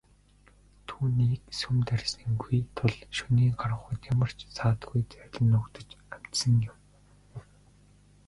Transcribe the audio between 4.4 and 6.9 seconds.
саадгүй зайлан нуугдаж амжсан юм.